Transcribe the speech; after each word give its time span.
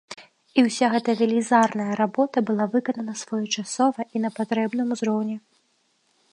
І 0.59 0.61
ўся 0.67 0.87
гэта 0.93 1.13
велізарная 1.19 1.93
работа 2.01 2.37
была 2.49 2.65
выканана 2.77 3.13
своечасова 3.21 4.01
і 4.17 4.25
на 4.27 4.35
патрэбным 4.41 4.87
узроўні. 4.97 5.37